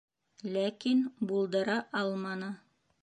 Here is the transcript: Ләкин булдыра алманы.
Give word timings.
Ләкин 0.53 1.03
булдыра 1.33 1.77
алманы. 2.01 2.49